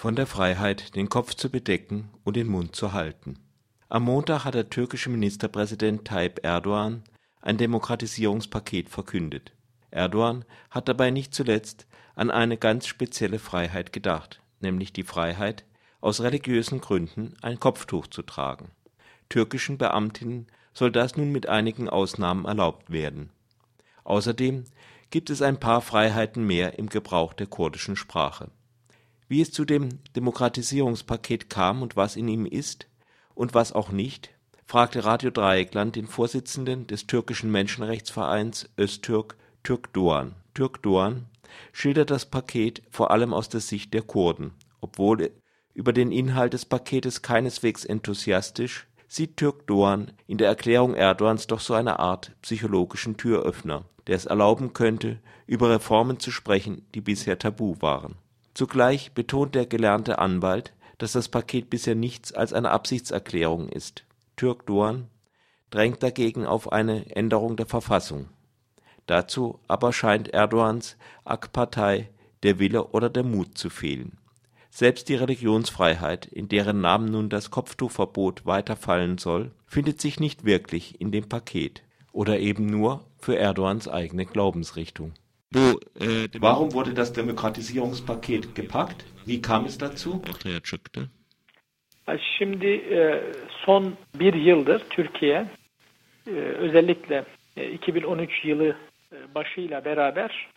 [0.00, 3.38] von der Freiheit, den Kopf zu bedecken und den Mund zu halten.
[3.90, 7.02] Am Montag hat der türkische Ministerpräsident Tayyip Erdogan
[7.42, 9.52] ein Demokratisierungspaket verkündet.
[9.90, 15.66] Erdogan hat dabei nicht zuletzt an eine ganz spezielle Freiheit gedacht, nämlich die Freiheit,
[16.00, 18.70] aus religiösen Gründen ein Kopftuch zu tragen.
[19.28, 23.28] Türkischen Beamtinnen soll das nun mit einigen Ausnahmen erlaubt werden.
[24.04, 24.64] Außerdem
[25.10, 28.50] gibt es ein paar Freiheiten mehr im Gebrauch der kurdischen Sprache
[29.30, 32.88] wie es zu dem Demokratisierungspaket kam und was in ihm ist
[33.36, 34.30] und was auch nicht,
[34.66, 40.34] fragte Radio Dreieckland den Vorsitzenden des türkischen Menschenrechtsvereins Öztürk Türk Doğan.
[40.52, 41.26] Türk Doğan
[41.72, 44.50] schildert das Paket vor allem aus der Sicht der Kurden.
[44.80, 45.30] Obwohl
[45.74, 51.60] über den Inhalt des Paketes keineswegs enthusiastisch, sieht Türk Doğan in der Erklärung Erdogans doch
[51.60, 57.38] so eine Art psychologischen Türöffner, der es erlauben könnte, über Reformen zu sprechen, die bisher
[57.38, 58.16] tabu waren
[58.60, 64.04] Zugleich betont der gelernte Anwalt, dass das Paket bisher nichts als eine Absichtserklärung ist.
[64.36, 65.06] Türk Doğan
[65.70, 68.28] drängt dagegen auf eine Änderung der Verfassung.
[69.06, 72.10] Dazu aber scheint Erdogans AK-Partei
[72.42, 74.18] der Wille oder der Mut zu fehlen.
[74.68, 80.44] Selbst die Religionsfreiheit, in deren Namen nun das Kopftuchverbot weiter fallen soll, findet sich nicht
[80.44, 85.14] wirklich in dem Paket oder eben nur für Erdogans eigene Glaubensrichtung
[85.54, 89.04] Bu, e, Warum wurde das Demokratisierungspaket gepackt?
[89.26, 90.22] Wie kam es dazu?
[90.30, 91.08] Ortaya çıktı.
[92.38, 93.22] Şimdi e,
[93.66, 95.46] son bir yıldır Türkiye
[96.26, 97.24] e, özellikle
[97.72, 98.76] 2013 yılı
[99.34, 100.48] başıyla beraber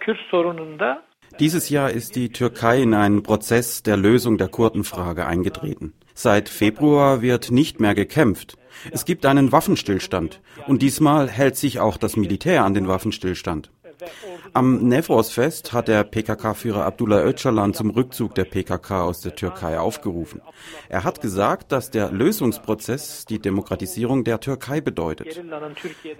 [0.00, 1.02] Kürt sorununda
[1.38, 5.92] Dieses Jahr ist die Türkei in einen Prozess der Lösung der Kurdenfrage eingetreten.
[6.14, 8.56] Seit Februar wird nicht mehr gekämpft.
[8.92, 13.70] Es gibt einen Waffenstillstand und diesmal hält sich auch das Militär an den Waffenstillstand.
[14.04, 19.80] that Am Nevros-Fest hat der PKK-Führer Abdullah Öcalan zum Rückzug der PKK aus der Türkei
[19.80, 20.42] aufgerufen.
[20.88, 25.42] Er hat gesagt, dass der Lösungsprozess die Demokratisierung der Türkei bedeutet.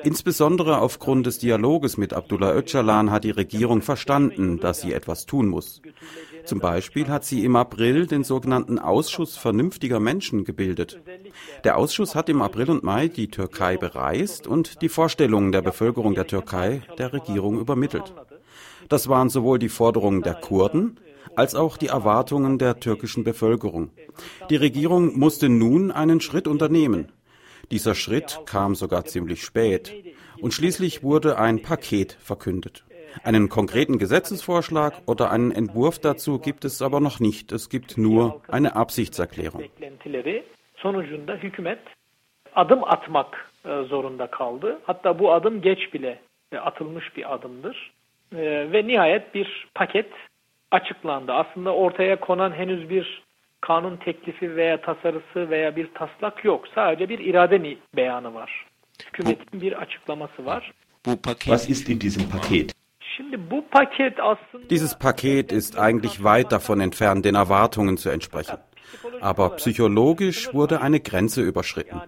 [0.03, 5.47] Insbesondere aufgrund des Dialoges mit Abdullah Öcalan hat die Regierung verstanden, dass sie etwas tun
[5.47, 5.81] muss.
[6.45, 11.01] Zum Beispiel hat sie im April den sogenannten Ausschuss vernünftiger Menschen gebildet.
[11.63, 16.15] Der Ausschuss hat im April und Mai die Türkei bereist und die Vorstellungen der Bevölkerung
[16.15, 18.13] der Türkei der Regierung übermittelt.
[18.89, 20.99] Das waren sowohl die Forderungen der Kurden
[21.37, 23.91] als auch die Erwartungen der türkischen Bevölkerung.
[24.51, 27.13] Die Regierung musste nun einen Schritt unternehmen.
[27.71, 29.93] Dieser Schritt kam sogar ziemlich spät.
[30.41, 32.85] Und schließlich wurde ein Paket verkündet.
[33.23, 37.53] Einen konkreten Gesetzesvorschlag oder einen Entwurf dazu gibt es aber noch nicht.
[37.53, 39.65] Es gibt nur eine Absichtserklärung.
[48.35, 50.11] E, ve nihayet bir paket
[50.71, 51.33] açıklandı.
[51.33, 53.23] Aslında ortaya konan henüz bir
[53.61, 56.65] kanun teklifi veya tasarısı veya bir taslak yok.
[56.75, 58.67] Sadece bir irade beyanı var.
[59.07, 60.73] Hükümetin bir açıklaması var.
[61.07, 62.75] Bu paket, Was ist in diesem Paket?
[64.71, 68.59] Dieses Paket ist eigentlich weit davon entfernt, den Erwartungen zu entsprechen.
[69.25, 71.99] Aber psychologisch wurde eine Grenze überschritten.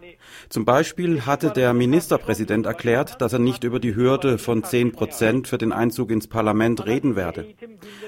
[0.50, 5.49] Zum Beispiel hatte der Ministerpräsident erklärt, dass er nicht über die Hürde von 10 Prozent
[5.49, 7.55] für den Einzug ins Parlament reden werde.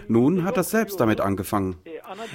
[0.08, 1.76] Nun hat er selbst damit angefangen.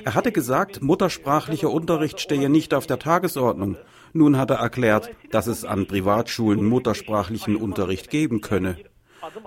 [0.04, 3.78] Er hatte gesagt, muttersprachlicher Unterricht stehe nicht auf der Tagesordnung.
[4.12, 8.78] Nun hat er erklärt, dass es an Privatschulen muttersprachlichen Unterricht geben könne.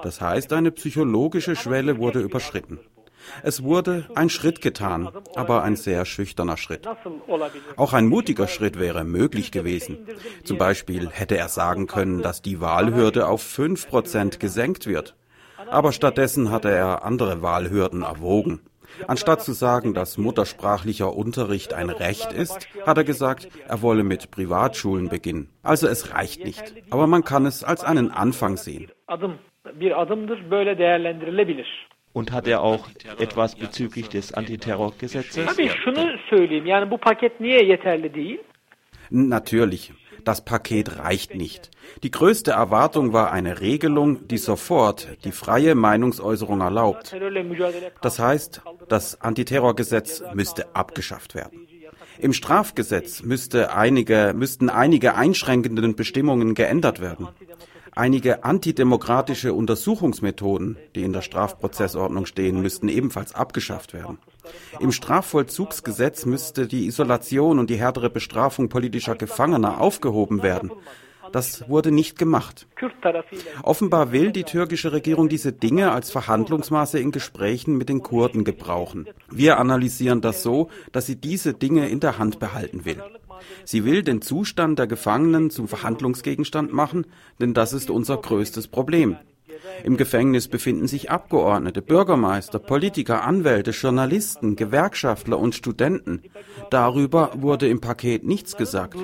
[0.05, 2.79] Das heißt, eine psychologische Schwelle wurde überschritten.
[3.43, 6.89] Es wurde ein Schritt getan, aber ein sehr schüchterner Schritt.
[7.77, 10.07] Auch ein mutiger Schritt wäre möglich gewesen.
[10.45, 15.17] Zum Beispiel hätte er sagen können, dass die Wahlhürde auf 5% gesenkt wird.
[15.69, 18.61] Aber stattdessen hatte er andere Wahlhürden erwogen.
[19.09, 24.31] Anstatt zu sagen, dass muttersprachlicher Unterricht ein Recht ist, hat er gesagt, er wolle mit
[24.31, 25.51] Privatschulen beginnen.
[25.63, 26.73] Also es reicht nicht.
[26.91, 28.91] Aber man kann es als einen Anfang sehen
[29.81, 30.51] bir adımdır.
[30.51, 31.89] Böyle değerlendirilebilir.
[32.17, 32.89] Und hat er auch
[33.19, 35.47] etwas bezüglich des Antiterrorgesetzes?
[35.47, 36.67] Tabii şunu söyleyeyim.
[36.67, 38.41] Yani bu paket niye yeterli değil?
[39.11, 39.93] Natürlich.
[40.27, 41.71] Das Paket reicht nicht.
[42.03, 47.15] Die größte Erwartung war eine Regelung, die sofort die freie Meinungsäußerung erlaubt.
[48.03, 51.67] Das heißt, das Antiterrorgesetz müsste abgeschafft werden.
[52.19, 57.29] Im Strafgesetz müsste einige, müssten einige einschränkenden Bestimmungen geändert werden.
[57.99, 64.19] Einige antidemokratische Untersuchungsmethoden, die in der Strafprozessordnung stehen, müssten ebenfalls abgeschafft werden.
[64.81, 70.73] Im Strafvollzugsgesetz müsste die Isolation und die härtere Bestrafung politischer Gefangener aufgehoben werden.
[71.33, 72.67] Das wurde nicht gemacht.
[73.63, 79.09] Offenbar will die türkische Regierung diese Dinge als Verhandlungsmaße in Gesprächen mit den Kurden gebrauchen.
[79.31, 83.03] Wir analysieren das so, dass sie diese Dinge in der Hand behalten will.
[83.65, 87.07] Sie will den Zustand der Gefangenen zum Verhandlungsgegenstand machen,
[87.41, 89.17] denn das ist unser größtes Problem.
[89.85, 96.23] Im Gefängnis befinden sich Abgeordnete, Bürgermeister, Politiker, Anwälte, Journalisten, Gewerkschaftler und Studenten.
[96.71, 98.97] Darüber wurde im Paket nichts gesagt.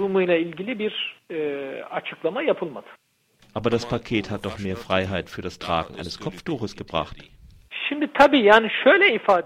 [3.54, 7.16] Aber das Paket hat doch mehr Freiheit für das Tragen eines Kopftuches gebracht.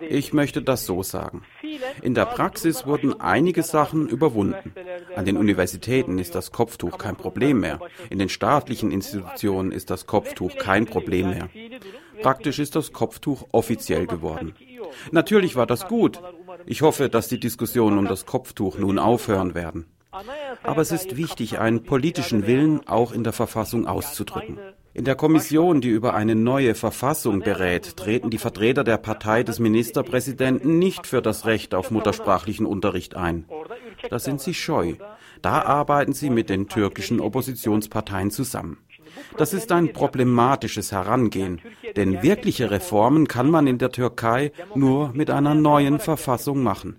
[0.08, 1.43] Ich möchte das so sagen.
[2.02, 4.72] In der Praxis wurden einige Sachen überwunden.
[5.14, 7.81] An den Universitäten ist das Kopftuch kein Problem mehr.
[8.10, 11.48] In den staatlichen Institutionen ist das Kopftuch kein Problem mehr.
[12.22, 14.54] Praktisch ist das Kopftuch offiziell geworden.
[15.10, 16.20] Natürlich war das gut.
[16.66, 19.87] Ich hoffe, dass die Diskussionen um das Kopftuch nun aufhören werden.
[20.62, 24.58] Aber es ist wichtig, einen politischen Willen auch in der Verfassung auszudrücken.
[24.96, 29.58] In der Kommission, die über eine neue Verfassung berät, treten die Vertreter der Partei des
[29.58, 33.44] Ministerpräsidenten nicht für das Recht auf muttersprachlichen Unterricht ein.
[34.08, 34.94] Da sind sie scheu.
[35.43, 38.78] Da arbeiten sie mit den türkischen Oppositionsparteien zusammen.
[39.37, 41.60] Das ist ein problematisches Herangehen,
[41.94, 46.96] denn wirkliche Reformen kann man in der Türkei nur mit einer neuen Verfassung machen.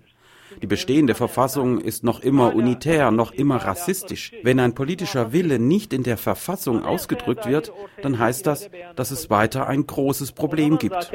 [0.62, 4.34] Die bestehende Verfassung ist noch immer unitär, noch immer rassistisch.
[4.44, 7.72] Wenn ein politischer Wille nicht in der Verfassung ausgedrückt wird,
[8.02, 11.12] dann heißt das, dass es weiter ein großes Problem gibt.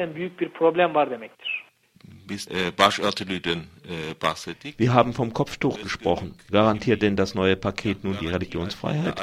[4.77, 6.35] Wir haben vom Kopftuch gesprochen.
[6.51, 9.19] Garantiert denn das neue Paket nun die Religionsfreiheit?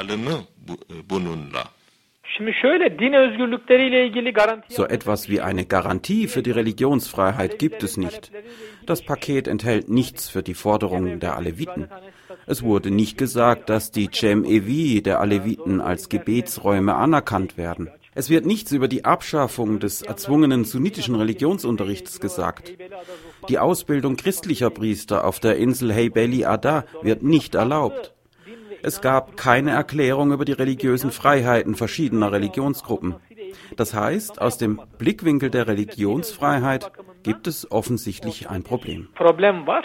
[4.69, 8.31] So etwas wie eine Garantie für die Religionsfreiheit gibt es nicht.
[8.85, 11.87] Das Paket enthält nichts für die Forderungen der Aleviten.
[12.45, 17.89] Es wurde nicht gesagt, dass die Cem-Evi der Aleviten als Gebetsräume anerkannt werden.
[18.13, 22.73] Es wird nichts über die Abschaffung des erzwungenen sunnitischen Religionsunterrichts gesagt.
[23.47, 28.13] Die Ausbildung christlicher Priester auf der Insel Heybeli Ada wird nicht erlaubt.
[28.83, 33.15] Es gab keine Erklärung über die religiösen Freiheiten verschiedener Religionsgruppen.
[33.75, 36.91] Das heißt, aus dem Blickwinkel der Religionsfreiheit
[37.23, 39.09] gibt es offensichtlich ein Problem.
[39.15, 39.83] Problem var.